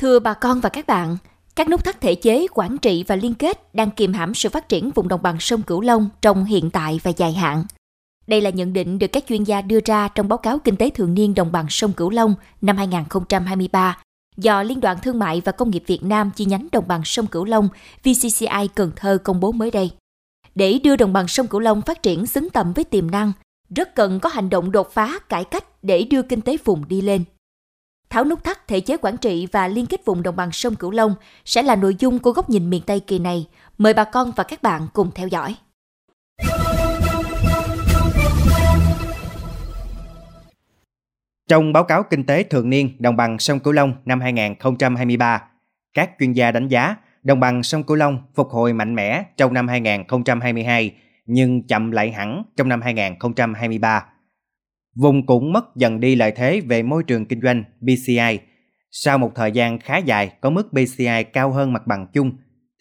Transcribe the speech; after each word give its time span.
Thưa 0.00 0.18
bà 0.18 0.34
con 0.34 0.60
và 0.60 0.68
các 0.68 0.86
bạn, 0.86 1.16
các 1.56 1.68
nút 1.68 1.84
thắt 1.84 2.00
thể 2.00 2.14
chế, 2.14 2.46
quản 2.54 2.78
trị 2.78 3.04
và 3.06 3.16
liên 3.16 3.34
kết 3.34 3.74
đang 3.74 3.90
kiềm 3.90 4.12
hãm 4.12 4.34
sự 4.34 4.48
phát 4.48 4.68
triển 4.68 4.90
vùng 4.90 5.08
đồng 5.08 5.22
bằng 5.22 5.36
sông 5.40 5.62
Cửu 5.62 5.80
Long 5.80 6.08
trong 6.22 6.44
hiện 6.44 6.70
tại 6.70 7.00
và 7.02 7.10
dài 7.16 7.32
hạn. 7.32 7.64
Đây 8.26 8.40
là 8.40 8.50
nhận 8.50 8.72
định 8.72 8.98
được 8.98 9.06
các 9.06 9.24
chuyên 9.28 9.44
gia 9.44 9.62
đưa 9.62 9.78
ra 9.84 10.08
trong 10.08 10.28
báo 10.28 10.38
cáo 10.38 10.58
kinh 10.58 10.76
tế 10.76 10.90
thường 10.90 11.14
niên 11.14 11.34
đồng 11.34 11.52
bằng 11.52 11.66
sông 11.68 11.92
Cửu 11.92 12.10
Long 12.10 12.34
năm 12.60 12.76
2023 12.76 13.98
do 14.36 14.62
Liên 14.62 14.80
đoàn 14.80 14.96
Thương 15.02 15.18
mại 15.18 15.42
và 15.44 15.52
Công 15.52 15.70
nghiệp 15.70 15.84
Việt 15.86 16.02
Nam 16.02 16.30
chi 16.36 16.44
nhánh 16.44 16.68
đồng 16.72 16.88
bằng 16.88 17.02
sông 17.04 17.26
Cửu 17.26 17.44
Long 17.44 17.68
VCCI 18.04 18.68
Cần 18.74 18.92
Thơ 18.96 19.18
công 19.24 19.40
bố 19.40 19.52
mới 19.52 19.70
đây. 19.70 19.90
Để 20.54 20.80
đưa 20.84 20.96
đồng 20.96 21.12
bằng 21.12 21.28
sông 21.28 21.46
Cửu 21.46 21.60
Long 21.60 21.82
phát 21.82 22.02
triển 22.02 22.26
xứng 22.26 22.50
tầm 22.50 22.72
với 22.72 22.84
tiềm 22.84 23.10
năng, 23.10 23.32
rất 23.76 23.94
cần 23.94 24.20
có 24.20 24.28
hành 24.28 24.50
động 24.50 24.72
đột 24.72 24.92
phá, 24.92 25.18
cải 25.28 25.44
cách 25.44 25.64
để 25.82 26.02
đưa 26.02 26.22
kinh 26.22 26.40
tế 26.40 26.56
vùng 26.64 26.88
đi 26.88 27.00
lên. 27.00 27.24
Tháo 28.10 28.24
nút 28.24 28.44
thắt 28.44 28.68
thể 28.68 28.80
chế 28.80 28.96
quản 28.96 29.16
trị 29.16 29.46
và 29.52 29.68
liên 29.68 29.86
kết 29.86 30.04
vùng 30.04 30.22
đồng 30.22 30.36
bằng 30.36 30.52
sông 30.52 30.74
Cửu 30.74 30.90
Long 30.90 31.14
sẽ 31.44 31.62
là 31.62 31.76
nội 31.76 31.96
dung 31.98 32.18
của 32.18 32.32
góc 32.32 32.50
nhìn 32.50 32.70
miền 32.70 32.82
Tây 32.86 33.00
kỳ 33.00 33.18
này. 33.18 33.46
Mời 33.78 33.94
bà 33.94 34.04
con 34.04 34.32
và 34.36 34.44
các 34.44 34.62
bạn 34.62 34.82
cùng 34.92 35.10
theo 35.14 35.28
dõi. 35.28 35.56
Trong 41.48 41.72
báo 41.72 41.84
cáo 41.84 42.02
kinh 42.02 42.26
tế 42.26 42.42
thường 42.42 42.70
niên 42.70 42.96
đồng 42.98 43.16
bằng 43.16 43.38
sông 43.38 43.60
Cửu 43.60 43.72
Long 43.72 43.92
năm 44.04 44.20
2023, 44.20 45.42
các 45.94 46.10
chuyên 46.18 46.32
gia 46.32 46.50
đánh 46.50 46.68
giá 46.68 46.96
đồng 47.22 47.40
bằng 47.40 47.62
sông 47.62 47.82
Cửu 47.82 47.96
Long 47.96 48.18
phục 48.34 48.48
hồi 48.50 48.72
mạnh 48.72 48.94
mẽ 48.94 49.24
trong 49.36 49.54
năm 49.54 49.68
2022 49.68 50.94
nhưng 51.26 51.62
chậm 51.62 51.90
lại 51.90 52.12
hẳn 52.12 52.42
trong 52.56 52.68
năm 52.68 52.82
2023. 52.82 54.06
Vùng 54.96 55.26
cũng 55.26 55.52
mất 55.52 55.76
dần 55.76 56.00
đi 56.00 56.16
lợi 56.16 56.32
thế 56.36 56.60
về 56.60 56.82
môi 56.82 57.04
trường 57.04 57.26
kinh 57.26 57.40
doanh 57.42 57.64
BCI. 57.80 58.38
Sau 58.90 59.18
một 59.18 59.32
thời 59.34 59.52
gian 59.52 59.78
khá 59.78 59.98
dài 59.98 60.32
có 60.40 60.50
mức 60.50 60.72
BCI 60.72 61.24
cao 61.32 61.52
hơn 61.52 61.72
mặt 61.72 61.86
bằng 61.86 62.06
chung, 62.12 62.32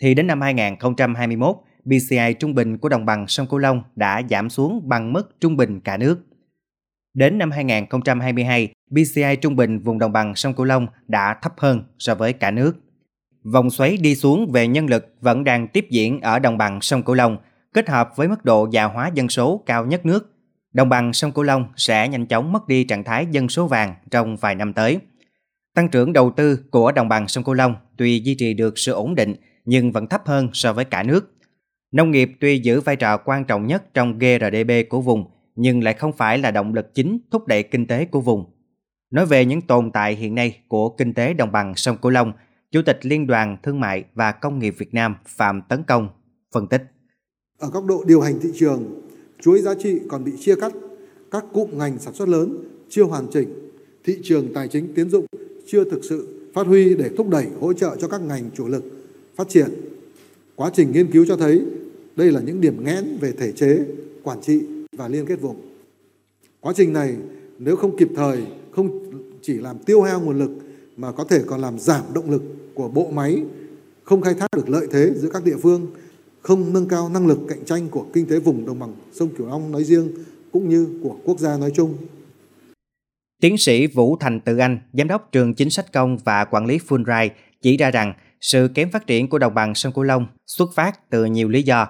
thì 0.01 0.13
đến 0.13 0.27
năm 0.27 0.41
2021, 0.41 1.55
BCI 1.85 2.33
trung 2.39 2.55
bình 2.55 2.77
của 2.77 2.89
đồng 2.89 3.05
bằng 3.05 3.27
sông 3.27 3.47
Cửu 3.47 3.59
Long 3.59 3.83
đã 3.95 4.21
giảm 4.29 4.49
xuống 4.49 4.81
bằng 4.89 5.13
mức 5.13 5.35
trung 5.39 5.57
bình 5.57 5.79
cả 5.79 5.97
nước. 5.97 6.19
Đến 7.13 7.37
năm 7.37 7.51
2022, 7.51 8.73
BCI 8.91 9.35
trung 9.41 9.55
bình 9.55 9.79
vùng 9.79 9.99
đồng 9.99 10.11
bằng 10.11 10.35
sông 10.35 10.53
Cửu 10.53 10.65
Long 10.65 10.87
đã 11.07 11.35
thấp 11.41 11.53
hơn 11.57 11.83
so 11.99 12.15
với 12.15 12.33
cả 12.33 12.51
nước. 12.51 12.75
Vòng 13.53 13.69
xoáy 13.69 13.97
đi 13.97 14.15
xuống 14.15 14.51
về 14.51 14.67
nhân 14.67 14.85
lực 14.85 15.15
vẫn 15.21 15.43
đang 15.43 15.67
tiếp 15.67 15.87
diễn 15.89 16.21
ở 16.21 16.39
đồng 16.39 16.57
bằng 16.57 16.81
sông 16.81 17.03
Cửu 17.03 17.15
Long, 17.15 17.37
kết 17.73 17.89
hợp 17.89 18.09
với 18.15 18.27
mức 18.27 18.45
độ 18.45 18.67
già 18.71 18.83
hóa 18.83 19.11
dân 19.13 19.29
số 19.29 19.63
cao 19.65 19.85
nhất 19.85 20.05
nước. 20.05 20.38
Đồng 20.73 20.89
bằng 20.89 21.13
sông 21.13 21.31
Cửu 21.31 21.43
Long 21.43 21.65
sẽ 21.75 22.07
nhanh 22.07 22.25
chóng 22.25 22.51
mất 22.51 22.67
đi 22.67 22.83
trạng 22.83 23.03
thái 23.03 23.27
dân 23.31 23.49
số 23.49 23.67
vàng 23.67 23.95
trong 24.11 24.37
vài 24.37 24.55
năm 24.55 24.73
tới. 24.73 24.99
Tăng 25.75 25.89
trưởng 25.89 26.13
đầu 26.13 26.31
tư 26.31 26.59
của 26.71 26.91
đồng 26.91 27.09
bằng 27.09 27.27
sông 27.27 27.43
Cửu 27.43 27.55
Long 27.55 27.75
tuy 27.97 28.19
duy 28.19 28.35
trì 28.35 28.53
được 28.53 28.77
sự 28.77 28.91
ổn 28.91 29.15
định 29.15 29.35
nhưng 29.65 29.91
vẫn 29.91 30.07
thấp 30.07 30.21
hơn 30.25 30.49
so 30.53 30.73
với 30.73 30.85
cả 30.85 31.03
nước. 31.03 31.33
Nông 31.91 32.11
nghiệp 32.11 32.31
tuy 32.39 32.59
giữ 32.59 32.81
vai 32.81 32.95
trò 32.95 33.17
quan 33.17 33.45
trọng 33.45 33.67
nhất 33.67 33.93
trong 33.93 34.19
GRDP 34.19 34.89
của 34.89 35.01
vùng 35.01 35.25
nhưng 35.55 35.83
lại 35.83 35.93
không 35.93 36.13
phải 36.13 36.37
là 36.37 36.51
động 36.51 36.73
lực 36.73 36.95
chính 36.95 37.19
thúc 37.31 37.47
đẩy 37.47 37.63
kinh 37.63 37.87
tế 37.87 38.05
của 38.05 38.21
vùng. 38.21 38.45
Nói 39.11 39.25
về 39.25 39.45
những 39.45 39.61
tồn 39.61 39.91
tại 39.91 40.15
hiện 40.15 40.35
nay 40.35 40.59
của 40.67 40.89
kinh 40.89 41.13
tế 41.13 41.33
đồng 41.33 41.51
bằng 41.51 41.75
sông 41.75 41.97
Cửu 41.97 42.11
Long, 42.11 42.33
Chủ 42.71 42.81
tịch 42.81 42.99
Liên 43.01 43.27
đoàn 43.27 43.57
Thương 43.63 43.79
mại 43.79 44.03
và 44.13 44.31
Công 44.31 44.59
nghiệp 44.59 44.75
Việt 44.77 44.93
Nam 44.93 45.15
Phạm 45.27 45.61
Tấn 45.61 45.83
Công 45.83 46.09
phân 46.53 46.67
tích. 46.67 46.83
Ở 47.59 47.69
góc 47.69 47.85
độ 47.85 48.03
điều 48.07 48.21
hành 48.21 48.39
thị 48.43 48.49
trường, 48.59 49.08
chuỗi 49.41 49.61
giá 49.61 49.75
trị 49.75 49.99
còn 50.07 50.23
bị 50.23 50.31
chia 50.39 50.55
cắt, 50.55 50.73
các 51.31 51.45
cụm 51.53 51.69
ngành 51.77 51.99
sản 51.99 52.13
xuất 52.13 52.29
lớn 52.29 52.57
chưa 52.89 53.03
hoàn 53.03 53.27
chỉnh, 53.31 53.49
thị 54.03 54.17
trường 54.23 54.53
tài 54.53 54.67
chính 54.67 54.93
tiến 54.95 55.09
dụng 55.09 55.25
chưa 55.67 55.83
thực 55.83 56.03
sự 56.03 56.27
phát 56.53 56.67
huy 56.67 56.95
để 56.95 57.09
thúc 57.17 57.29
đẩy 57.29 57.45
hỗ 57.59 57.73
trợ 57.73 57.95
cho 57.99 58.07
các 58.07 58.21
ngành 58.21 58.49
chủ 58.55 58.67
lực 58.67 58.83
phát 59.35 59.49
triển. 59.49 59.69
Quá 60.55 60.71
trình 60.73 60.91
nghiên 60.91 61.11
cứu 61.11 61.25
cho 61.27 61.35
thấy 61.37 61.61
đây 62.15 62.31
là 62.31 62.41
những 62.41 62.61
điểm 62.61 62.83
nghẽn 62.83 63.17
về 63.21 63.31
thể 63.31 63.51
chế, 63.51 63.79
quản 64.23 64.41
trị 64.41 64.61
và 64.97 65.07
liên 65.07 65.25
kết 65.25 65.41
vùng. 65.41 65.55
Quá 66.59 66.73
trình 66.75 66.93
này 66.93 67.15
nếu 67.59 67.75
không 67.75 67.97
kịp 67.97 68.09
thời, 68.15 68.43
không 68.71 69.11
chỉ 69.41 69.53
làm 69.53 69.77
tiêu 69.79 70.01
hao 70.01 70.21
nguồn 70.21 70.39
lực 70.39 70.51
mà 70.97 71.11
có 71.11 71.23
thể 71.23 71.41
còn 71.45 71.61
làm 71.61 71.79
giảm 71.79 72.03
động 72.13 72.31
lực 72.31 72.43
của 72.73 72.87
bộ 72.87 73.11
máy, 73.11 73.43
không 74.03 74.21
khai 74.21 74.33
thác 74.33 74.47
được 74.55 74.69
lợi 74.69 74.87
thế 74.91 75.11
giữa 75.15 75.29
các 75.29 75.45
địa 75.45 75.57
phương, 75.61 75.87
không 76.49 76.73
nâng 76.73 76.87
cao 76.87 77.09
năng 77.09 77.27
lực 77.27 77.39
cạnh 77.49 77.65
tranh 77.65 77.89
của 77.89 78.05
kinh 78.13 78.25
tế 78.25 78.39
vùng 78.39 78.65
đồng 78.65 78.79
bằng 78.79 78.93
sông 79.11 79.29
Cửu 79.37 79.47
Long 79.47 79.71
nói 79.71 79.83
riêng 79.83 80.11
cũng 80.51 80.69
như 80.69 80.99
của 81.03 81.15
quốc 81.23 81.39
gia 81.39 81.57
nói 81.57 81.71
chung. 81.75 81.97
Tiến 83.41 83.57
sĩ 83.57 83.87
Vũ 83.87 84.17
Thành 84.19 84.39
Tự 84.39 84.57
Anh, 84.57 84.79
Giám 84.93 85.07
đốc 85.07 85.31
trường 85.31 85.53
chính 85.53 85.69
sách 85.69 85.93
công 85.93 86.17
và 86.17 86.45
quản 86.45 86.65
lý 86.65 86.77
Fulbright 86.77 87.29
chỉ 87.61 87.77
ra 87.77 87.91
rằng 87.91 88.13
sự 88.41 88.69
kém 88.73 88.91
phát 88.91 89.07
triển 89.07 89.29
của 89.29 89.39
đồng 89.39 89.53
bằng 89.53 89.75
sông 89.75 89.93
Cửu 89.93 90.03
Long 90.03 90.27
xuất 90.45 90.69
phát 90.75 91.09
từ 91.09 91.25
nhiều 91.25 91.49
lý 91.49 91.63
do. 91.63 91.87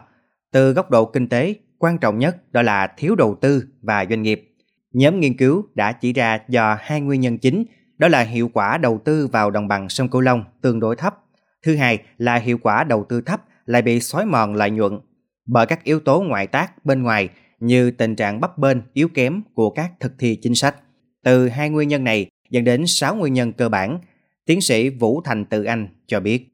Từ 0.52 0.74
góc 0.74 0.92
độ 0.92 1.06
kinh 1.06 1.30
tế, 1.30 1.56
quan 1.78 1.98
trọng 1.98 2.20
nhất 2.20 2.52
đó 2.52 2.62
là 2.62 2.88
thiếu 2.98 3.16
đầu 3.16 3.38
tư 3.42 3.64
và 3.82 4.06
doanh 4.10 4.22
nghiệp. 4.22 4.56
Nhóm 4.94 5.20
nghiên 5.20 5.38
cứu 5.38 5.64
đã 5.76 5.92
chỉ 5.92 6.14
ra 6.14 6.40
do 6.50 6.78
hai 6.82 7.02
nguyên 7.02 7.22
nhân 7.22 7.38
chính, 7.38 7.66
đó 7.98 8.08
là 8.08 8.22
hiệu 8.22 8.50
quả 8.54 8.78
đầu 8.78 9.02
tư 9.06 9.28
vào 9.28 9.52
đồng 9.52 9.68
bằng 9.68 9.90
sông 9.90 10.10
Cửu 10.10 10.22
Long 10.22 10.44
tương 10.62 10.80
đối 10.80 10.96
thấp. 10.96 11.16
Thứ 11.64 11.76
hai 11.76 12.00
là 12.18 12.36
hiệu 12.36 12.58
quả 12.58 12.84
đầu 12.84 13.06
tư 13.10 13.22
thấp 13.22 13.42
lại 13.70 13.82
bị 13.82 14.00
xói 14.00 14.26
mòn 14.26 14.56
lợi 14.56 14.70
nhuận 14.70 15.00
bởi 15.46 15.66
các 15.66 15.84
yếu 15.84 16.00
tố 16.00 16.22
ngoại 16.22 16.48
tác 16.48 16.86
bên 16.86 17.04
ngoài 17.04 17.30
như 17.60 17.92
tình 17.92 18.16
trạng 18.16 18.42
bấp 18.42 18.58
bênh 18.58 18.78
yếu 18.94 19.08
kém 19.08 19.42
của 19.54 19.70
các 19.70 19.92
thực 20.00 20.12
thi 20.20 20.38
chính 20.42 20.56
sách. 20.56 20.76
Từ 21.24 21.50
hai 21.50 21.70
nguyên 21.70 21.88
nhân 21.88 22.04
này 22.04 22.28
dẫn 22.50 22.64
đến 22.64 22.88
6 22.88 23.16
nguyên 23.16 23.34
nhân 23.34 23.54
cơ 23.54 23.70
bản, 23.70 24.00
tiến 24.46 24.62
sĩ 24.62 24.90
Vũ 24.90 25.22
Thành 25.26 25.46
Từ 25.46 25.64
Anh 25.64 25.88
cho 26.08 26.20
biết. 26.20 26.46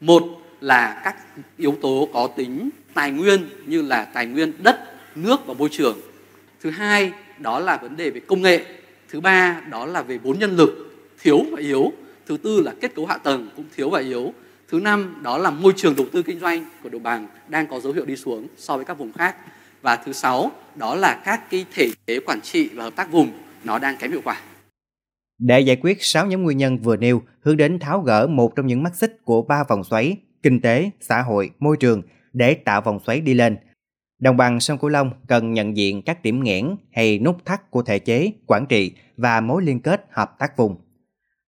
Một 0.00 0.22
là 0.60 1.00
các 1.04 1.16
yếu 1.56 1.74
tố 1.82 2.08
có 2.12 2.28
tính 2.36 2.70
tài 2.94 3.10
nguyên 3.10 3.40
như 3.66 3.82
là 3.82 4.04
tài 4.04 4.26
nguyên 4.26 4.52
đất, 4.62 4.80
nước 5.14 5.46
và 5.46 5.54
môi 5.54 5.68
trường. 5.72 5.98
Thứ 6.60 6.70
hai 6.70 7.12
đó 7.38 7.58
là 7.58 7.76
vấn 7.76 7.96
đề 7.96 8.10
về 8.10 8.20
công 8.20 8.42
nghệ. 8.42 8.64
Thứ 9.08 9.20
ba 9.20 9.62
đó 9.70 9.86
là 9.86 10.02
về 10.02 10.18
vốn 10.18 10.38
nhân 10.38 10.56
lực 10.56 10.96
thiếu 11.22 11.40
và 11.52 11.60
yếu. 11.60 11.92
Thứ 12.26 12.36
tư 12.36 12.60
là 12.60 12.74
kết 12.80 12.94
cấu 12.94 13.06
hạ 13.06 13.18
tầng 13.18 13.48
cũng 13.56 13.64
thiếu 13.76 13.90
và 13.90 14.00
yếu. 14.00 14.32
Thứ 14.70 14.80
năm 14.80 15.14
đó 15.22 15.38
là 15.38 15.50
môi 15.50 15.72
trường 15.76 15.96
đầu 15.96 16.06
tư 16.12 16.22
kinh 16.22 16.40
doanh 16.40 16.64
của 16.82 16.88
đồng 16.88 17.02
bằng 17.02 17.26
đang 17.48 17.66
có 17.66 17.80
dấu 17.80 17.92
hiệu 17.92 18.04
đi 18.04 18.16
xuống 18.16 18.46
so 18.56 18.76
với 18.76 18.84
các 18.84 18.98
vùng 18.98 19.12
khác. 19.12 19.36
Và 19.82 19.96
thứ 19.96 20.12
sáu 20.12 20.50
đó 20.76 20.94
là 20.94 21.22
các 21.24 21.50
cái 21.50 21.64
thể 21.74 21.88
chế 22.06 22.20
quản 22.26 22.40
trị 22.40 22.68
và 22.74 22.84
hợp 22.84 22.96
tác 22.96 23.12
vùng 23.12 23.30
nó 23.64 23.78
đang 23.78 23.96
kém 23.96 24.10
hiệu 24.10 24.20
quả. 24.24 24.40
Để 25.38 25.60
giải 25.60 25.76
quyết 25.76 25.98
6 26.00 26.26
nhóm 26.26 26.42
nguyên 26.42 26.58
nhân 26.58 26.78
vừa 26.78 26.96
nêu, 26.96 27.22
hướng 27.40 27.56
đến 27.56 27.78
tháo 27.78 28.00
gỡ 28.00 28.26
một 28.26 28.56
trong 28.56 28.66
những 28.66 28.82
mắt 28.82 28.96
xích 28.96 29.16
của 29.24 29.42
ba 29.42 29.64
vòng 29.68 29.84
xoáy, 29.84 30.16
kinh 30.42 30.60
tế, 30.60 30.90
xã 31.00 31.22
hội, 31.22 31.50
môi 31.58 31.76
trường 31.76 32.02
để 32.32 32.54
tạo 32.54 32.80
vòng 32.80 32.98
xoáy 33.06 33.20
đi 33.20 33.34
lên. 33.34 33.56
Đồng 34.20 34.36
bằng 34.36 34.60
sông 34.60 34.78
Cửu 34.78 34.90
Long 34.90 35.10
cần 35.28 35.52
nhận 35.52 35.76
diện 35.76 36.02
các 36.02 36.22
điểm 36.22 36.44
nghẽn 36.44 36.76
hay 36.92 37.18
nút 37.18 37.44
thắt 37.44 37.70
của 37.70 37.82
thể 37.82 37.98
chế, 37.98 38.32
quản 38.46 38.66
trị 38.66 38.92
và 39.16 39.40
mối 39.40 39.62
liên 39.62 39.80
kết 39.80 40.06
hợp 40.10 40.38
tác 40.38 40.56
vùng. 40.56 40.76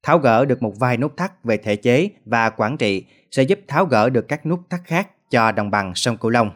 Tháo 0.03 0.19
gỡ 0.19 0.45
được 0.45 0.63
một 0.63 0.75
vài 0.79 0.97
nút 0.97 1.17
thắt 1.17 1.45
về 1.45 1.57
thể 1.57 1.77
chế 1.77 2.09
và 2.25 2.51
quản 2.51 2.77
trị 2.77 3.05
sẽ 3.31 3.43
giúp 3.43 3.61
tháo 3.69 3.85
gỡ 3.87 4.11
được 4.11 4.29
các 4.29 4.47
nút 4.47 4.61
thắt 4.71 4.81
khác 4.85 5.09
cho 5.31 5.53
đồng 5.53 5.71
bằng 5.71 5.95
sông 5.95 6.17
Cửu 6.17 6.31
Long. 6.31 6.51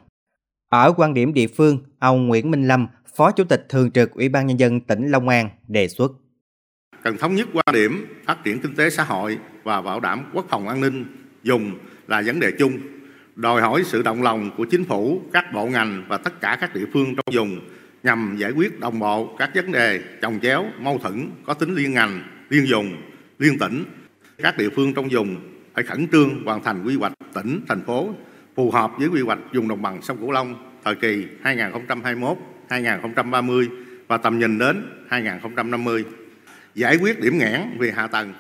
Ở 0.68 0.92
quan 0.96 1.14
điểm 1.14 1.34
địa 1.34 1.46
phương, 1.46 1.78
ông 1.98 2.26
Nguyễn 2.26 2.50
Minh 2.50 2.68
Lâm, 2.68 2.86
Phó 3.16 3.30
Chủ 3.30 3.44
tịch 3.44 3.66
Thường 3.68 3.90
trực 3.90 4.12
Ủy 4.12 4.28
ban 4.28 4.46
Nhân 4.46 4.60
dân 4.60 4.80
tỉnh 4.80 5.10
Long 5.10 5.28
An 5.28 5.48
đề 5.68 5.88
xuất. 5.88 6.12
Cần 7.02 7.16
thống 7.18 7.34
nhất 7.34 7.48
quan 7.54 7.74
điểm 7.74 8.06
phát 8.26 8.44
triển 8.44 8.60
kinh 8.60 8.74
tế 8.74 8.90
xã 8.90 9.04
hội 9.04 9.38
và 9.62 9.82
bảo 9.82 10.00
đảm 10.00 10.30
quốc 10.34 10.46
phòng 10.48 10.68
an 10.68 10.80
ninh 10.80 11.04
dùng 11.42 11.78
là 12.06 12.22
vấn 12.26 12.40
đề 12.40 12.50
chung, 12.58 12.72
đòi 13.36 13.62
hỏi 13.62 13.82
sự 13.84 14.02
động 14.02 14.22
lòng 14.22 14.50
của 14.56 14.64
chính 14.64 14.84
phủ, 14.84 15.22
các 15.32 15.44
bộ 15.54 15.66
ngành 15.66 16.04
và 16.08 16.16
tất 16.16 16.40
cả 16.40 16.58
các 16.60 16.74
địa 16.74 16.84
phương 16.92 17.14
trong 17.16 17.34
vùng 17.34 17.60
nhằm 18.02 18.36
giải 18.38 18.50
quyết 18.50 18.80
đồng 18.80 18.98
bộ 18.98 19.36
các 19.38 19.50
vấn 19.54 19.72
đề 19.72 20.00
chồng 20.22 20.38
chéo, 20.42 20.64
mâu 20.78 20.98
thuẫn 20.98 21.30
có 21.46 21.54
tính 21.54 21.74
liên 21.74 21.92
ngành, 21.94 22.22
liên 22.48 22.66
vùng, 22.70 22.96
liên 23.38 23.59
tỉnh. 23.59 23.84
Các 24.38 24.59
địa 24.59 24.68
phương 24.77 24.94
trong 24.94 25.09
vùng 25.10 25.36
phải 25.74 25.84
khẩn 25.84 26.09
trương 26.12 26.44
hoàn 26.44 26.62
thành 26.62 26.84
quy 26.84 26.97
hoạch 26.97 27.12
tỉnh, 27.34 27.60
thành 27.68 27.83
phố 27.86 28.09
phù 28.54 28.71
hợp 28.71 28.91
với 28.98 29.09
quy 29.09 29.22
hoạch 29.22 29.38
vùng 29.54 29.68
đồng 29.68 29.83
bằng 29.83 30.03
sông 30.03 30.18
Cửu 30.18 30.30
Long 30.30 30.54
thời 30.84 30.94
kỳ 30.94 31.27
2021-2030 32.68 33.68
và 34.09 34.16
tầm 34.16 34.38
nhìn 34.38 34.59
đến 34.59 34.86
2050. 35.09 36.04
Giải 36.74 36.97
quyết 36.97 37.21
điểm 37.21 37.38
nghẽn 37.38 37.60
về 37.78 37.92
hạ 37.97 38.06
tầng, 38.06 38.33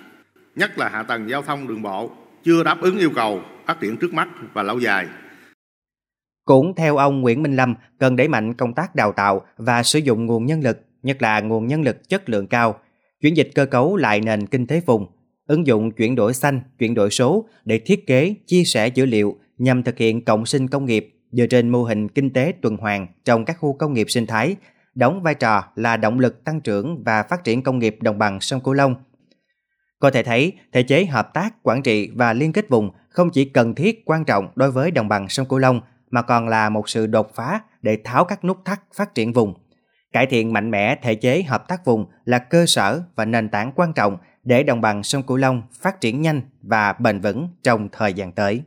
nhất 0.56 0.78
là 0.78 0.88
hạ 0.88 1.02
tầng 1.02 1.30
giao 1.30 1.42
thông 1.42 1.68
đường 1.68 1.82
bộ 1.82 2.10
chưa 2.44 2.64
đáp 2.64 2.80
ứng 2.80 2.98
yêu 2.98 3.10
cầu 3.14 3.42
phát 3.66 3.80
triển 3.80 3.96
trước 3.96 4.14
mắt 4.14 4.28
và 4.52 4.62
lâu 4.62 4.78
dài. 4.78 5.06
Cũng 6.44 6.74
theo 6.74 6.96
ông 6.96 7.20
Nguyễn 7.20 7.42
Minh 7.42 7.56
Lâm, 7.56 7.74
cần 7.98 8.16
đẩy 8.16 8.28
mạnh 8.28 8.54
công 8.54 8.74
tác 8.74 8.94
đào 8.94 9.12
tạo 9.12 9.46
và 9.56 9.82
sử 9.82 9.98
dụng 9.98 10.26
nguồn 10.26 10.46
nhân 10.46 10.60
lực, 10.60 10.80
nhất 11.02 11.22
là 11.22 11.40
nguồn 11.40 11.66
nhân 11.66 11.82
lực 11.82 12.08
chất 12.08 12.28
lượng 12.28 12.46
cao, 12.46 12.80
chuyển 13.26 13.36
dịch 13.36 13.50
cơ 13.54 13.66
cấu 13.66 13.96
lại 13.96 14.20
nền 14.20 14.46
kinh 14.46 14.66
tế 14.66 14.80
vùng, 14.86 15.06
ứng 15.46 15.66
dụng 15.66 15.90
chuyển 15.90 16.14
đổi 16.14 16.34
xanh, 16.34 16.60
chuyển 16.78 16.94
đổi 16.94 17.10
số 17.10 17.48
để 17.64 17.78
thiết 17.78 18.06
kế, 18.06 18.34
chia 18.46 18.64
sẻ 18.64 18.88
dữ 18.88 19.06
liệu 19.06 19.38
nhằm 19.58 19.82
thực 19.82 19.98
hiện 19.98 20.24
cộng 20.24 20.46
sinh 20.46 20.68
công 20.68 20.84
nghiệp 20.84 21.14
dựa 21.32 21.46
trên 21.46 21.68
mô 21.68 21.82
hình 21.82 22.08
kinh 22.08 22.30
tế 22.30 22.52
tuần 22.62 22.76
hoàn 22.76 23.06
trong 23.24 23.44
các 23.44 23.56
khu 23.60 23.72
công 23.72 23.92
nghiệp 23.92 24.10
sinh 24.10 24.26
thái, 24.26 24.56
đóng 24.94 25.22
vai 25.22 25.34
trò 25.34 25.64
là 25.74 25.96
động 25.96 26.18
lực 26.18 26.44
tăng 26.44 26.60
trưởng 26.60 27.02
và 27.04 27.22
phát 27.22 27.44
triển 27.44 27.62
công 27.62 27.78
nghiệp 27.78 27.96
đồng 28.00 28.18
bằng 28.18 28.40
sông 28.40 28.60
Cửu 28.60 28.74
Long. 28.74 28.94
Có 29.98 30.10
thể 30.10 30.22
thấy, 30.22 30.52
thể 30.72 30.82
chế 30.82 31.04
hợp 31.04 31.34
tác, 31.34 31.62
quản 31.62 31.82
trị 31.82 32.10
và 32.14 32.32
liên 32.32 32.52
kết 32.52 32.68
vùng 32.68 32.90
không 33.08 33.30
chỉ 33.30 33.44
cần 33.44 33.74
thiết 33.74 34.02
quan 34.04 34.24
trọng 34.24 34.48
đối 34.54 34.70
với 34.70 34.90
đồng 34.90 35.08
bằng 35.08 35.28
sông 35.28 35.46
Cửu 35.48 35.58
Long 35.58 35.80
mà 36.10 36.22
còn 36.22 36.48
là 36.48 36.68
một 36.68 36.88
sự 36.88 37.06
đột 37.06 37.34
phá 37.34 37.60
để 37.82 37.98
tháo 38.04 38.24
các 38.24 38.44
nút 38.44 38.64
thắt 38.64 38.80
phát 38.94 39.14
triển 39.14 39.32
vùng. 39.32 39.54
Cải 40.12 40.26
thiện 40.26 40.52
mạnh 40.52 40.70
mẽ 40.70 40.96
thể 41.02 41.14
chế 41.14 41.42
hợp 41.42 41.68
tác 41.68 41.84
vùng 41.84 42.06
là 42.24 42.38
cơ 42.38 42.66
sở 42.66 43.02
và 43.16 43.24
nền 43.24 43.48
tảng 43.48 43.72
quan 43.74 43.92
trọng 43.92 44.16
để 44.44 44.62
đồng 44.62 44.80
bằng 44.80 45.02
sông 45.02 45.22
Cửu 45.22 45.36
Long 45.36 45.62
phát 45.72 46.00
triển 46.00 46.22
nhanh 46.22 46.40
và 46.62 46.92
bền 46.92 47.20
vững 47.20 47.48
trong 47.62 47.88
thời 47.92 48.14
gian 48.14 48.32
tới. 48.32 48.62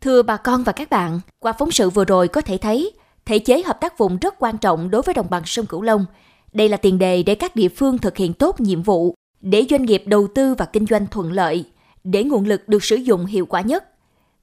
Thưa 0.00 0.22
bà 0.22 0.36
con 0.36 0.64
và 0.64 0.72
các 0.72 0.90
bạn, 0.90 1.20
qua 1.38 1.52
phóng 1.58 1.70
sự 1.70 1.90
vừa 1.90 2.04
rồi 2.04 2.28
có 2.28 2.40
thể 2.40 2.58
thấy, 2.58 2.92
thể 3.26 3.38
chế 3.38 3.62
hợp 3.62 3.80
tác 3.80 3.98
vùng 3.98 4.18
rất 4.18 4.34
quan 4.38 4.58
trọng 4.58 4.90
đối 4.90 5.02
với 5.02 5.14
đồng 5.14 5.30
bằng 5.30 5.42
sông 5.44 5.66
Cửu 5.66 5.82
Long. 5.82 6.06
Đây 6.52 6.68
là 6.68 6.76
tiền 6.76 6.98
đề 6.98 7.22
để 7.22 7.34
các 7.34 7.56
địa 7.56 7.68
phương 7.68 7.98
thực 7.98 8.16
hiện 8.16 8.32
tốt 8.32 8.60
nhiệm 8.60 8.82
vụ, 8.82 9.14
để 9.40 9.66
doanh 9.70 9.84
nghiệp 9.84 10.02
đầu 10.06 10.28
tư 10.34 10.54
và 10.54 10.64
kinh 10.64 10.86
doanh 10.86 11.06
thuận 11.06 11.32
lợi, 11.32 11.64
để 12.04 12.24
nguồn 12.24 12.44
lực 12.44 12.68
được 12.68 12.84
sử 12.84 12.96
dụng 12.96 13.26
hiệu 13.26 13.46
quả 13.46 13.60
nhất. 13.60 13.84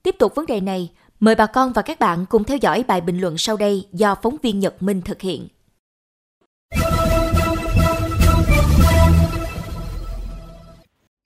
Tiếp 0.03 0.15
tục 0.19 0.35
vấn 0.35 0.45
đề 0.45 0.61
này, 0.61 0.89
mời 1.21 1.35
bà 1.35 1.45
con 1.45 1.73
và 1.73 1.81
các 1.81 1.99
bạn 1.99 2.25
cùng 2.29 2.43
theo 2.43 2.57
dõi 2.57 2.83
bài 2.87 3.01
bình 3.01 3.19
luận 3.19 3.37
sau 3.37 3.57
đây 3.57 3.87
do 3.93 4.15
phóng 4.21 4.35
viên 4.43 4.59
Nhật 4.59 4.83
Minh 4.83 5.01
thực 5.01 5.21
hiện. 5.21 5.47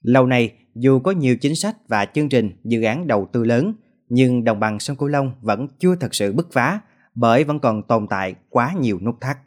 Lâu 0.01 0.27
nay, 0.27 0.53
dù 0.75 0.99
có 0.99 1.11
nhiều 1.11 1.37
chính 1.37 1.55
sách 1.55 1.75
và 1.87 2.05
chương 2.05 2.29
trình 2.29 2.51
dự 2.63 2.83
án 2.83 3.07
đầu 3.07 3.29
tư 3.33 3.43
lớn, 3.43 3.73
nhưng 4.09 4.43
đồng 4.43 4.59
bằng 4.59 4.79
sông 4.79 4.97
Cửu 4.97 5.09
Long 5.09 5.31
vẫn 5.41 5.67
chưa 5.79 5.95
thật 5.95 6.15
sự 6.15 6.33
bứt 6.33 6.47
phá 6.53 6.79
bởi 7.15 7.43
vẫn 7.43 7.59
còn 7.59 7.83
tồn 7.83 8.07
tại 8.09 8.35
quá 8.49 8.73
nhiều 8.79 8.99
nút 9.01 9.15
thắt. 9.21 9.37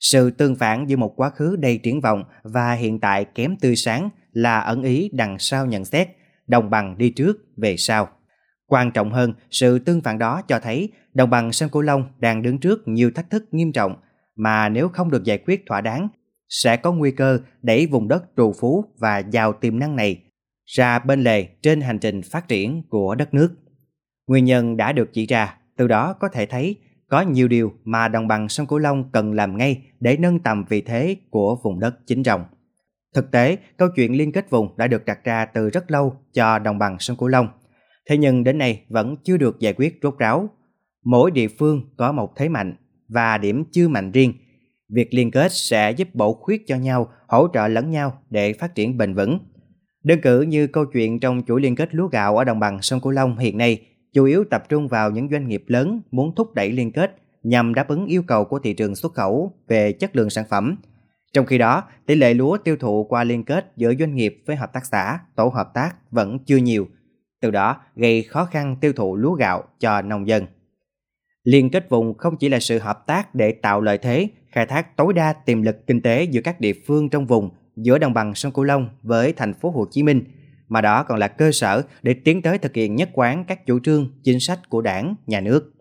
Sự 0.00 0.30
tương 0.30 0.56
phản 0.56 0.86
giữa 0.88 0.96
một 0.96 1.12
quá 1.16 1.30
khứ 1.30 1.56
đầy 1.56 1.78
triển 1.78 2.00
vọng 2.00 2.24
và 2.42 2.72
hiện 2.72 3.00
tại 3.00 3.24
kém 3.24 3.56
tươi 3.56 3.76
sáng 3.76 4.08
là 4.32 4.60
ẩn 4.60 4.82
ý 4.82 5.10
đằng 5.12 5.38
sau 5.38 5.66
nhận 5.66 5.84
xét, 5.84 6.08
đồng 6.46 6.70
bằng 6.70 6.98
đi 6.98 7.10
trước 7.10 7.36
về 7.56 7.76
sau. 7.76 8.08
Quan 8.66 8.90
trọng 8.90 9.10
hơn, 9.10 9.32
sự 9.50 9.78
tương 9.78 10.00
phản 10.00 10.18
đó 10.18 10.42
cho 10.48 10.58
thấy 10.58 10.92
đồng 11.14 11.30
bằng 11.30 11.52
sông 11.52 11.70
Cửu 11.70 11.82
Long 11.82 12.04
đang 12.18 12.42
đứng 12.42 12.58
trước 12.58 12.88
nhiều 12.88 13.10
thách 13.14 13.30
thức 13.30 13.44
nghiêm 13.52 13.72
trọng 13.72 13.96
mà 14.36 14.68
nếu 14.68 14.88
không 14.88 15.10
được 15.10 15.24
giải 15.24 15.38
quyết 15.38 15.66
thỏa 15.66 15.80
đáng 15.80 16.08
sẽ 16.48 16.76
có 16.76 16.92
nguy 16.92 17.10
cơ 17.10 17.38
đẩy 17.62 17.86
vùng 17.86 18.08
đất 18.08 18.24
trù 18.36 18.52
phú 18.60 18.84
và 18.98 19.18
giàu 19.18 19.52
tiềm 19.52 19.78
năng 19.78 19.96
này 19.96 20.22
ra 20.64 20.98
bên 20.98 21.22
lề 21.22 21.46
trên 21.62 21.80
hành 21.80 21.98
trình 21.98 22.22
phát 22.22 22.48
triển 22.48 22.82
của 22.88 23.14
đất 23.14 23.34
nước. 23.34 23.54
Nguyên 24.26 24.44
nhân 24.44 24.76
đã 24.76 24.92
được 24.92 25.10
chỉ 25.12 25.26
ra, 25.26 25.56
từ 25.76 25.88
đó 25.88 26.12
có 26.12 26.28
thể 26.28 26.46
thấy 26.46 26.76
có 27.08 27.20
nhiều 27.20 27.48
điều 27.48 27.72
mà 27.84 28.08
đồng 28.08 28.28
bằng 28.28 28.48
sông 28.48 28.66
Cửu 28.66 28.78
Long 28.78 29.10
cần 29.12 29.32
làm 29.32 29.56
ngay 29.56 29.82
để 30.00 30.16
nâng 30.16 30.38
tầm 30.38 30.64
vị 30.68 30.80
thế 30.80 31.16
của 31.30 31.56
vùng 31.62 31.80
đất 31.80 32.06
chính 32.06 32.24
rồng. 32.24 32.44
Thực 33.14 33.30
tế, 33.30 33.56
câu 33.76 33.88
chuyện 33.96 34.16
liên 34.16 34.32
kết 34.32 34.50
vùng 34.50 34.76
đã 34.76 34.86
được 34.86 35.04
đặt 35.04 35.24
ra 35.24 35.44
từ 35.44 35.70
rất 35.70 35.90
lâu 35.90 36.16
cho 36.32 36.58
đồng 36.58 36.78
bằng 36.78 36.96
sông 36.98 37.16
Cửu 37.16 37.28
Long. 37.28 37.48
Thế 38.08 38.16
nhưng 38.16 38.44
đến 38.44 38.58
nay 38.58 38.84
vẫn 38.88 39.16
chưa 39.24 39.36
được 39.36 39.60
giải 39.60 39.72
quyết 39.76 39.98
rốt 40.02 40.18
ráo. 40.18 40.48
Mỗi 41.04 41.30
địa 41.30 41.48
phương 41.48 41.82
có 41.96 42.12
một 42.12 42.36
thế 42.36 42.48
mạnh 42.48 42.74
và 43.08 43.38
điểm 43.38 43.64
chưa 43.72 43.88
mạnh 43.88 44.12
riêng. 44.12 44.32
Việc 44.88 45.14
liên 45.14 45.30
kết 45.30 45.52
sẽ 45.52 45.90
giúp 45.90 46.08
bổ 46.14 46.32
khuyết 46.32 46.66
cho 46.66 46.76
nhau, 46.76 47.08
hỗ 47.28 47.48
trợ 47.54 47.68
lẫn 47.68 47.90
nhau 47.90 48.22
để 48.30 48.52
phát 48.52 48.74
triển 48.74 48.98
bền 48.98 49.14
vững. 49.14 49.38
Đơn 50.04 50.20
cử 50.20 50.40
như 50.40 50.66
câu 50.66 50.84
chuyện 50.84 51.20
trong 51.20 51.42
chuỗi 51.46 51.60
liên 51.60 51.76
kết 51.76 51.94
lúa 51.94 52.08
gạo 52.08 52.36
ở 52.36 52.44
đồng 52.44 52.60
bằng 52.60 52.82
sông 52.82 53.00
Cửu 53.00 53.12
Long 53.12 53.38
hiện 53.38 53.58
nay 53.58 53.86
chủ 54.12 54.24
yếu 54.24 54.44
tập 54.44 54.68
trung 54.68 54.88
vào 54.88 55.10
những 55.10 55.28
doanh 55.30 55.48
nghiệp 55.48 55.64
lớn 55.66 56.00
muốn 56.10 56.34
thúc 56.34 56.54
đẩy 56.54 56.72
liên 56.72 56.92
kết 56.92 57.16
nhằm 57.42 57.74
đáp 57.74 57.88
ứng 57.88 58.06
yêu 58.06 58.22
cầu 58.22 58.44
của 58.44 58.58
thị 58.58 58.74
trường 58.74 58.94
xuất 58.94 59.14
khẩu 59.14 59.52
về 59.68 59.92
chất 59.92 60.16
lượng 60.16 60.30
sản 60.30 60.44
phẩm. 60.50 60.76
Trong 61.32 61.46
khi 61.46 61.58
đó, 61.58 61.82
tỷ 62.06 62.14
lệ 62.14 62.34
lúa 62.34 62.56
tiêu 62.56 62.76
thụ 62.76 63.04
qua 63.04 63.24
liên 63.24 63.44
kết 63.44 63.72
giữa 63.76 63.94
doanh 63.94 64.14
nghiệp 64.14 64.42
với 64.46 64.56
hợp 64.56 64.72
tác 64.72 64.86
xã, 64.86 65.18
tổ 65.36 65.48
hợp 65.48 65.74
tác 65.74 66.10
vẫn 66.10 66.38
chưa 66.38 66.56
nhiều, 66.56 66.86
từ 67.44 67.50
đó 67.50 67.76
gây 67.96 68.22
khó 68.22 68.44
khăn 68.44 68.76
tiêu 68.80 68.92
thụ 68.92 69.16
lúa 69.16 69.32
gạo 69.32 69.64
cho 69.80 70.02
nông 70.02 70.28
dân. 70.28 70.46
Liên 71.44 71.70
kết 71.70 71.88
vùng 71.88 72.18
không 72.18 72.36
chỉ 72.36 72.48
là 72.48 72.58
sự 72.60 72.78
hợp 72.78 73.06
tác 73.06 73.34
để 73.34 73.52
tạo 73.52 73.80
lợi 73.80 73.98
thế, 73.98 74.28
khai 74.52 74.66
thác 74.66 74.96
tối 74.96 75.12
đa 75.12 75.32
tiềm 75.32 75.62
lực 75.62 75.86
kinh 75.86 76.00
tế 76.00 76.24
giữa 76.24 76.40
các 76.40 76.60
địa 76.60 76.72
phương 76.86 77.08
trong 77.08 77.26
vùng, 77.26 77.50
giữa 77.76 77.98
đồng 77.98 78.14
bằng 78.14 78.34
sông 78.34 78.52
Cửu 78.52 78.64
Long 78.64 78.88
với 79.02 79.32
thành 79.32 79.54
phố 79.54 79.70
Hồ 79.70 79.86
Chí 79.90 80.02
Minh– 80.02 80.24
mà 80.68 80.80
đó 80.80 81.02
còn 81.02 81.18
là 81.18 81.28
cơ 81.28 81.52
sở 81.52 81.82
để 82.02 82.14
tiến 82.14 82.42
tới 82.42 82.58
thực 82.58 82.74
hiện 82.74 82.94
nhất 82.94 83.10
quán 83.12 83.44
các 83.44 83.66
chủ 83.66 83.78
trương, 83.80 84.10
chính 84.24 84.40
sách 84.40 84.68
của 84.68 84.80
đảng, 84.80 85.14
nhà 85.26 85.40
nước. 85.40 85.72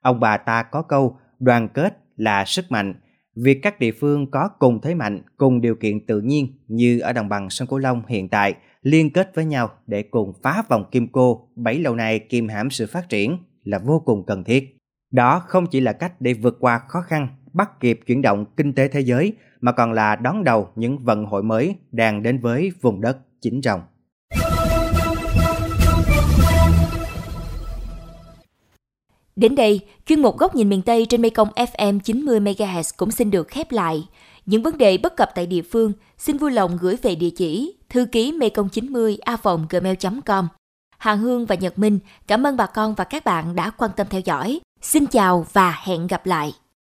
Ông 0.00 0.20
bà 0.20 0.36
ta 0.36 0.62
có 0.62 0.82
câu 0.82 1.18
đoàn 1.38 1.68
kết 1.68 1.98
là 2.16 2.44
sức 2.44 2.70
mạnh. 2.70 2.94
Việc 3.36 3.58
các 3.62 3.78
địa 3.78 3.92
phương 3.92 4.30
có 4.30 4.48
cùng 4.58 4.80
thế 4.80 4.94
mạnh, 4.94 5.22
cùng 5.36 5.60
điều 5.60 5.74
kiện 5.74 6.06
tự 6.06 6.20
nhiên 6.20 6.46
như 6.68 7.00
ở 7.00 7.12
đồng 7.12 7.28
bằng 7.28 7.50
sông 7.50 7.68
Cửu 7.68 7.78
Long 7.78 8.02
hiện 8.08 8.28
tại 8.28 8.54
liên 8.82 9.10
kết 9.10 9.34
với 9.34 9.44
nhau 9.44 9.70
để 9.86 10.02
cùng 10.02 10.32
phá 10.42 10.62
vòng 10.68 10.84
kim 10.90 11.08
cô 11.12 11.48
bấy 11.56 11.78
lâu 11.78 11.94
nay 11.94 12.18
kìm 12.18 12.48
hãm 12.48 12.70
sự 12.70 12.86
phát 12.86 13.08
triển 13.08 13.38
là 13.64 13.78
vô 13.78 14.02
cùng 14.04 14.26
cần 14.26 14.44
thiết. 14.44 14.76
Đó 15.10 15.42
không 15.46 15.66
chỉ 15.66 15.80
là 15.80 15.92
cách 15.92 16.20
để 16.20 16.32
vượt 16.32 16.56
qua 16.60 16.78
khó 16.88 17.00
khăn, 17.00 17.28
bắt 17.52 17.80
kịp 17.80 18.00
chuyển 18.06 18.22
động 18.22 18.44
kinh 18.56 18.72
tế 18.72 18.88
thế 18.88 19.00
giới 19.00 19.36
mà 19.60 19.72
còn 19.72 19.92
là 19.92 20.16
đón 20.16 20.44
đầu 20.44 20.68
những 20.76 20.98
vận 20.98 21.24
hội 21.24 21.42
mới 21.42 21.76
đang 21.92 22.22
đến 22.22 22.38
với 22.38 22.72
vùng 22.80 23.00
đất 23.00 23.18
chính 23.40 23.62
rồng. 23.62 23.80
Đến 29.36 29.54
đây, 29.54 29.80
chuyên 30.06 30.22
mục 30.22 30.38
Góc 30.38 30.54
nhìn 30.54 30.68
miền 30.68 30.82
Tây 30.82 31.06
trên 31.08 31.22
Mekong 31.22 31.48
FM 31.48 32.00
90 32.00 32.40
MHz 32.40 32.90
cũng 32.96 33.10
xin 33.10 33.30
được 33.30 33.48
khép 33.48 33.72
lại. 33.72 34.08
Những 34.46 34.62
vấn 34.62 34.78
đề 34.78 34.98
bất 34.98 35.16
cập 35.16 35.30
tại 35.34 35.46
địa 35.46 35.62
phương, 35.62 35.92
xin 36.18 36.36
vui 36.36 36.52
lòng 36.52 36.78
gửi 36.80 36.96
về 37.02 37.14
địa 37.14 37.30
chỉ 37.30 37.74
thư 37.88 38.04
ký 38.04 38.32
mekong 38.32 38.68
90 38.68 39.18
a 39.20 39.36
gmail.com. 39.70 40.48
Hàng 40.98 41.18
Hương 41.18 41.46
và 41.46 41.54
Nhật 41.54 41.78
Minh 41.78 41.98
cảm 42.26 42.46
ơn 42.46 42.56
bà 42.56 42.66
con 42.66 42.94
và 42.94 43.04
các 43.04 43.24
bạn 43.24 43.54
đã 43.54 43.70
quan 43.70 43.90
tâm 43.96 44.06
theo 44.10 44.20
dõi. 44.20 44.60
Xin 44.80 45.06
chào 45.06 45.46
và 45.52 45.80
hẹn 45.84 46.06
gặp 46.06 46.26
lại. 46.26 46.52